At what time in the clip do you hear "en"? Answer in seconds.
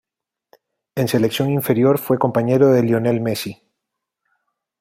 0.95-1.07